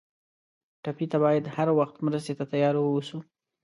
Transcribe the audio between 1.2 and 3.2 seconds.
باید هر وخت مرستې ته تیار ووسو.